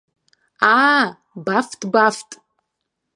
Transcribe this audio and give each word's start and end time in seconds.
Аа, 0.73 1.01
бафт, 1.45 1.81
бафт! 1.93 2.29